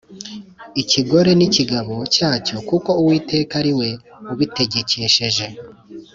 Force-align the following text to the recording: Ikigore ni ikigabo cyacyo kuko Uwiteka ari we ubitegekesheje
Ikigore 0.81 1.31
ni 1.35 1.45
ikigabo 1.49 1.95
cyacyo 2.15 2.55
kuko 2.69 2.89
Uwiteka 3.01 3.53
ari 3.61 3.73
we 3.79 3.89
ubitegekesheje 4.31 5.45